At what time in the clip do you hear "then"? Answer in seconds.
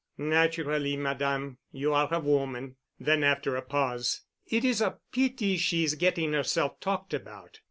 2.99-3.23